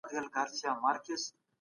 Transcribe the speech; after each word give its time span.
علمي 0.07 0.21
ميتود 0.33 0.49
سمون 0.59 0.93
راولي. 0.95 1.23